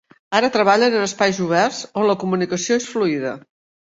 [0.37, 3.37] Ara treballen en espais oberts on la comunicació és fluida.